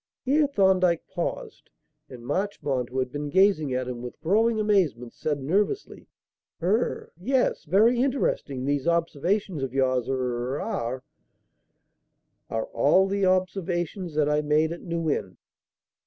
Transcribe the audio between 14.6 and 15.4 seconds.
at New Inn."